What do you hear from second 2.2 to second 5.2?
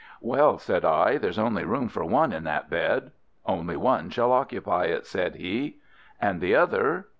in that bed." "Only one shall occupy it,"